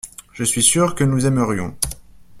Je 0.33 0.43
suis 0.43 0.63
sûr 0.63 0.95
que 0.95 1.03
nous 1.03 1.27
aimerions. 1.27 1.77